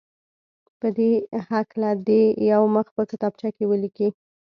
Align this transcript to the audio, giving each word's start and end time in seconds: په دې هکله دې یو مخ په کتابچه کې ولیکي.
په 0.79 0.87
دې 0.97 1.11
هکله 1.49 1.89
دې 2.07 2.21
یو 2.51 2.61
مخ 2.75 2.87
په 2.95 3.03
کتابچه 3.11 3.49
کې 3.55 3.63
ولیکي. 3.67 4.09